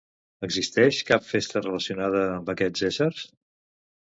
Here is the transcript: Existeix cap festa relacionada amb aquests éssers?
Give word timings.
Existeix 0.45 1.01
cap 1.09 1.27
festa 1.33 1.63
relacionada 1.67 2.25
amb 2.39 2.51
aquests 2.55 2.89
éssers? 2.91 3.23